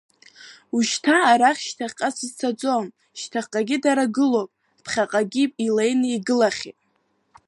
[0.75, 2.85] Уышьҭа, арахь шьҭаҟа сызцаӡом,
[3.19, 6.77] шьҭаҟагь дара гылоп, аԥхьаҟагь илен игылахьет.